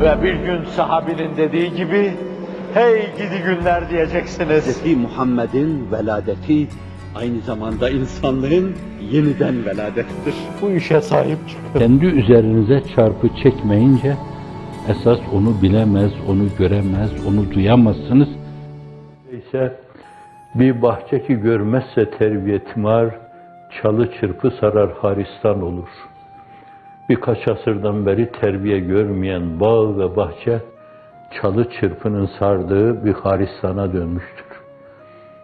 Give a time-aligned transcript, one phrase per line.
[0.00, 2.12] Ve bir gün sahabinin dediği gibi,
[2.74, 4.84] hey gidi günler diyeceksiniz.
[4.84, 4.96] Hz.
[4.96, 6.66] Muhammed'in veladeti
[7.14, 8.74] aynı zamanda insanlığın
[9.10, 10.34] yeniden veladettir.
[10.62, 11.78] Bu işe sahip çıkın.
[11.78, 14.16] Kendi üzerinize çarpı çekmeyince
[14.88, 18.28] esas onu bilemez, onu göremez, onu duyamazsınız.
[19.44, 19.72] İşte
[20.54, 23.08] bir bahçe ki görmezse terbiye timar,
[23.82, 25.88] çalı çırpı sarar haristan olur.
[27.08, 30.62] Birkaç asırdan beri terbiye görmeyen bağ ve bahçe,
[31.40, 34.44] çalı çırpının sardığı bir haristana dönmüştür.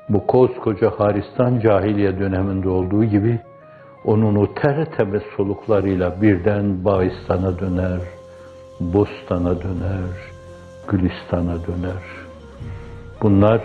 [0.09, 3.41] Bu koskoca haristan cahiliye döneminde olduğu gibi,
[4.05, 8.01] onun o tertemiz soluklarıyla birden Bağistan'a döner,
[8.81, 10.11] Bostan'a döner,
[10.89, 12.03] Gülistan'a döner.
[13.23, 13.63] Bunlar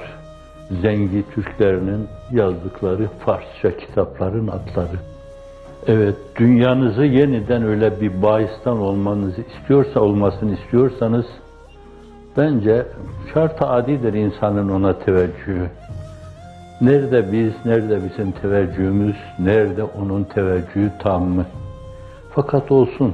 [0.82, 5.15] Zengi Türklerinin yazdıkları Farsça kitapların adları.
[5.88, 11.26] Evet, dünyanızı yeniden öyle bir Bağistan olmanızı istiyorsa, olmasını istiyorsanız,
[12.38, 12.86] bence
[13.34, 15.70] şart-ı adidir insanın ona teveccühü.
[16.82, 21.46] Nerede biz, nerede bizim teveccühümüz, nerede onun teveccühü tamı.
[22.32, 23.14] Fakat olsun,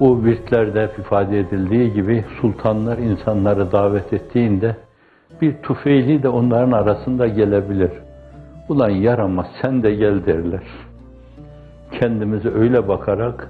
[0.00, 4.76] o virtlerde ifade edildiği gibi sultanlar insanları davet ettiğinde
[5.40, 7.90] bir tufeyli de onların arasında gelebilir.
[8.68, 10.62] Ulan yaramaz sen de gel derler.
[11.92, 13.48] Kendimize öyle bakarak,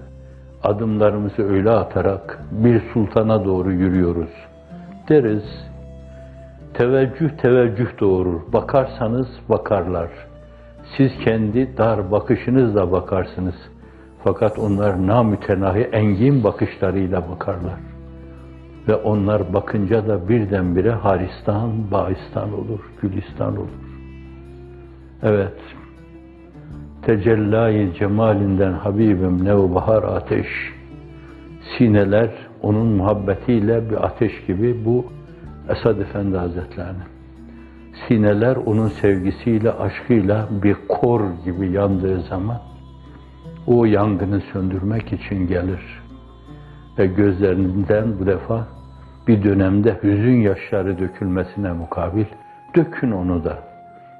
[0.62, 4.30] adımlarımızı öyle atarak bir sultana doğru yürüyoruz.
[5.08, 5.70] Deriz,
[6.74, 8.40] teveccüh teveccüh doğurur.
[8.52, 10.10] Bakarsanız bakarlar.
[10.96, 13.54] Siz kendi dar bakışınızla bakarsınız.
[14.24, 17.80] Fakat onlar namütenahi engin bakışlarıyla bakarlar.
[18.88, 23.68] Ve onlar bakınca da birdenbire Haristan, Bağistan olur, Gülistan olur.
[25.22, 25.58] Evet,
[27.02, 30.46] tecellayı cemalinden Habibim nevbahar ateş,
[31.78, 32.30] sineler
[32.62, 35.04] onun muhabbetiyle bir ateş gibi bu
[35.68, 37.02] Esad Efendi Hazretlerine.
[38.08, 42.58] Sineler onun sevgisiyle, aşkıyla bir kor gibi yandığı zaman
[43.66, 46.02] o yangını söndürmek için gelir.
[46.98, 48.66] Ve gözlerinden bu defa
[49.28, 52.24] bir dönemde hüzün yaşları dökülmesine mukabil
[52.76, 53.58] dökün onu da.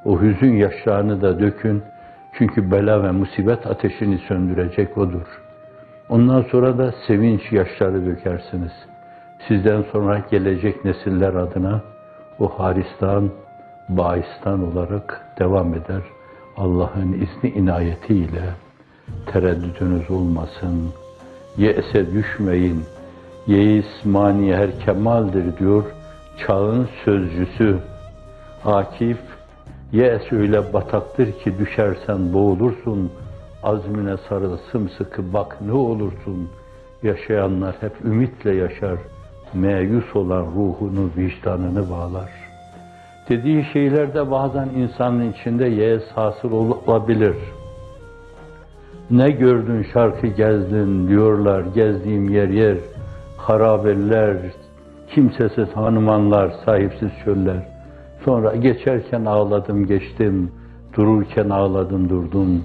[0.04, 1.82] O hüzün yaşlarını da dökün.
[2.38, 5.40] Çünkü bela ve musibet ateşini söndürecek odur.
[6.08, 8.72] Ondan sonra da sevinç yaşları dökersiniz.
[9.48, 11.80] Sizden sonra gelecek nesiller adına
[12.38, 13.30] o haristan,
[13.88, 16.02] baistan olarak devam eder.
[16.56, 18.42] Allah'ın izni inayetiyle
[19.26, 20.90] tereddütünüz olmasın.
[21.56, 22.84] Ye'se düşmeyin.
[23.46, 25.84] Yeis mani her kemaldir diyor
[26.46, 27.78] çağın sözcüsü.
[28.64, 29.18] Akif,
[29.92, 33.12] ye'es öyle bataktır ki düşersen boğulursun.
[33.62, 36.48] Azmine sarıl sımsıkı bak ne olursun.
[37.02, 38.98] Yaşayanlar hep ümitle yaşar.
[39.54, 42.30] Meyus olan ruhunu, vicdanını bağlar.
[43.28, 47.36] Dediği şeylerde bazen insanın içinde yeğes hasıl olabilir.
[49.10, 52.76] Ne gördün şarkı gezdin diyorlar, gezdiğim yer yer,
[53.36, 54.36] harabeller,
[55.14, 57.79] kimsesiz hanımanlar, sahipsiz çöller.
[58.24, 60.52] Sonra geçerken ağladım geçtim,
[60.96, 62.64] dururken ağladım durdum.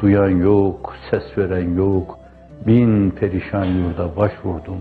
[0.00, 2.18] Duyan yok, ses veren yok,
[2.66, 4.80] bin perişan yurda başvurdum.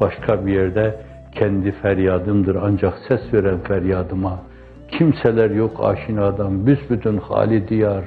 [0.00, 1.00] Başka bir yerde
[1.34, 4.38] kendi feryadımdır ancak ses veren feryadıma.
[4.88, 8.04] Kimseler yok aşinadan, büsbütün hali diyar.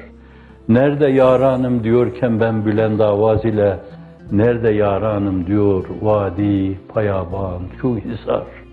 [0.70, 3.80] Nerede yaranım diyorken ben Bülent Avaz ile,
[4.32, 8.67] nerede yaranım diyor vadi, payaban, şu hisar.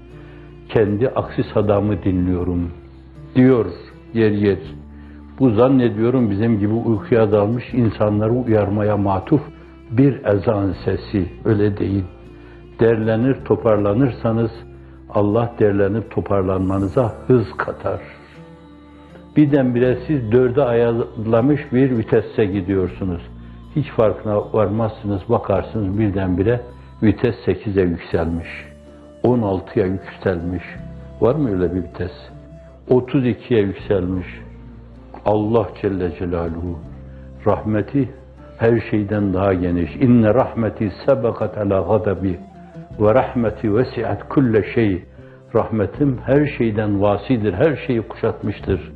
[0.75, 2.71] Kendi aksi sadamı dinliyorum
[3.35, 3.67] diyor
[4.15, 4.59] yer yer.
[5.39, 9.41] Bu zannediyorum bizim gibi uykuya dalmış insanları uyarmaya matuf
[9.91, 12.05] bir ezan sesi, öyle değil.
[12.81, 14.51] Derlenir, toparlanırsanız
[15.11, 18.01] Allah derlenip toparlanmanıza hız katar.
[19.37, 23.23] Birdenbire siz dörde ayarlamış bir vitesse gidiyorsunuz.
[23.77, 26.61] Hiç farkına varmazsınız, bakarsınız birdenbire
[27.03, 28.74] vites 8'e yükselmiş.
[29.25, 30.63] 16'ya yükselmiş.
[31.21, 32.13] Var mı öyle bir vites?
[32.91, 34.27] 32'ye yükselmiş.
[35.25, 36.79] Allah Celle Celaluhu
[37.47, 38.09] rahmeti
[38.59, 39.97] her şeyden daha geniş.
[39.97, 42.39] İnne rahmeti sebekat ala gadabi
[43.01, 45.03] ve rahmeti vesiat kulle şey.
[45.55, 48.93] Rahmetim her şeyden vasidir, her şeyi kuşatmıştır.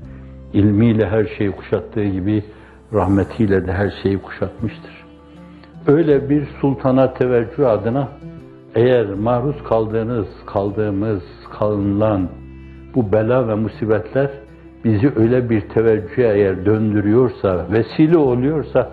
[0.53, 2.45] İlmiyle her şeyi kuşattığı gibi
[2.93, 5.05] rahmetiyle de her şeyi kuşatmıştır.
[5.87, 8.09] Öyle bir sultana teveccüh adına
[8.75, 11.23] eğer maruz kaldığınız, kaldığımız,
[11.59, 12.29] kalınan
[12.95, 14.31] bu bela ve musibetler
[14.85, 18.91] bizi öyle bir teveccühe eğer döndürüyorsa, vesile oluyorsa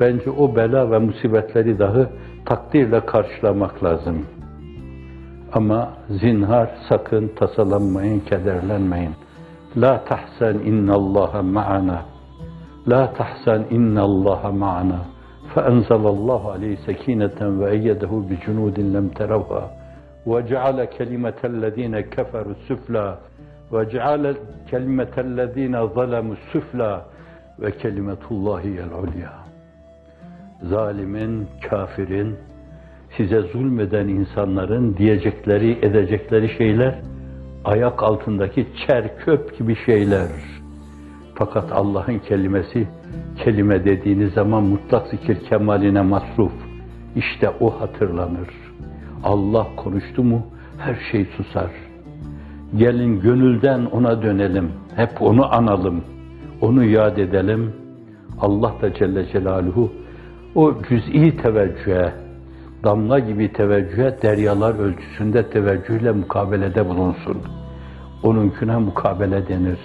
[0.00, 2.06] bence o bela ve musibetleri dahi
[2.44, 4.26] takdirle karşılamak lazım.
[5.52, 9.12] Ama zinhar sakın tasalanmayın, kederlenmeyin.
[9.76, 12.02] La tahsen innallaha ma'ana.
[12.88, 14.98] La tahsen innallaha ma'ana.
[15.55, 19.71] فأنزل الله عليه سكينة وأيده بجنود لم تروها
[20.25, 23.17] وجعل كلمة الذين كفروا السفلى
[23.71, 24.35] وجعل
[24.71, 27.01] كلمة الذين ظلموا السفلى
[27.59, 29.47] وكلمة الله هي العليا
[30.63, 32.35] zalimin, kafirin,
[33.17, 36.95] size zulmeden insanların diyecekleri, edecekleri şeyler,
[37.65, 40.27] ayak altındaki çerköp gibi şeyler.
[41.35, 42.87] Fakat Allah'ın kelimesi,
[43.44, 46.52] kelime dediğiniz zaman mutlak zikir kemaline masruf.
[47.16, 48.48] İşte o hatırlanır.
[49.24, 50.46] Allah konuştu mu
[50.78, 51.70] her şey susar.
[52.76, 54.70] Gelin gönülden ona dönelim.
[54.96, 56.04] Hep onu analım.
[56.60, 57.72] Onu yad edelim.
[58.40, 59.92] Allah da Celle Celaluhu
[60.54, 62.12] o cüz'i teveccühe,
[62.84, 67.38] damla gibi teveccühe deryalar ölçüsünde teveccühle mukabelede bulunsun.
[68.22, 69.78] Onunkine mukabele denir.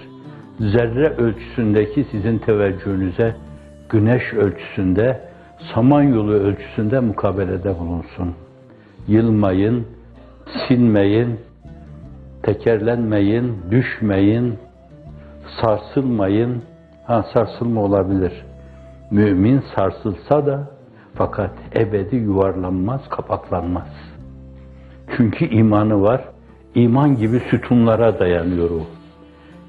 [0.59, 3.35] Zerre ölçüsündeki sizin teveccühünüze
[3.89, 5.21] güneş ölçüsünde,
[5.73, 8.35] samanyolu ölçüsünde mukabelede bulunsun.
[9.07, 9.87] Yılmayın,
[10.67, 11.39] sinmeyin,
[12.43, 14.55] tekerlenmeyin, düşmeyin,
[15.61, 16.63] sarsılmayın.
[17.05, 18.45] Ha sarsılma olabilir.
[19.11, 20.69] Mümin sarsılsa da
[21.15, 23.89] fakat ebedi yuvarlanmaz, kapaklanmaz.
[25.17, 26.25] Çünkü imanı var.
[26.75, 28.96] İman gibi sütunlara dayanıyor o.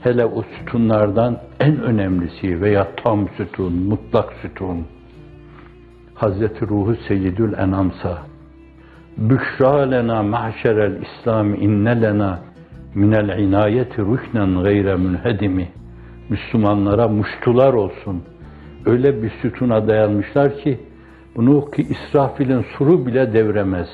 [0.01, 4.87] Hele o sütunlardan en önemlisi veya tam sütun, mutlak sütun.
[6.15, 8.19] Hazreti Ruhu Seyyidül Enamsa.
[9.17, 12.39] Büşra lena ma'şerel İslam inne lena
[12.95, 15.69] minel inayeti rüknen gayre münhedimi.
[16.29, 18.23] Müslümanlara muştular olsun.
[18.87, 20.79] Öyle bir sütuna dayanmışlar ki
[21.37, 23.89] bunu ki İsrafil'in suru bile devremez.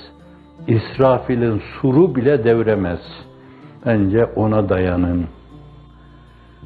[0.67, 3.01] İsrafil'in suru bile devremez.
[3.87, 5.27] Bence ona dayanın.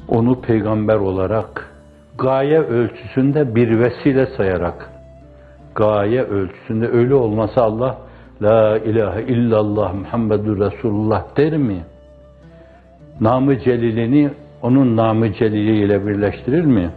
[0.09, 1.71] Onu peygamber olarak
[2.17, 4.89] gaye ölçüsünde bir vesile sayarak
[5.75, 7.97] gaye ölçüsünde öyle olmasa Allah
[8.41, 11.83] La ilahe illallah Muhammedur Resulullah der mi?
[13.21, 14.29] Namı celilini
[14.61, 16.91] onun namı celiliyle birleştirir mi?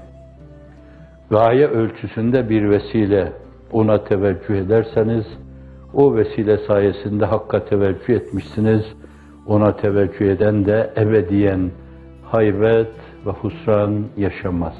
[1.31, 3.32] Gaye ölçüsünde bir vesile
[3.73, 5.26] ona teveccüh ederseniz
[5.94, 8.82] o vesile sayesinde Hakk'a teveccüh etmişsiniz.
[9.47, 11.70] Ona teveccüh eden de ebediyen
[12.32, 14.74] haybet ve husran yaşamaz.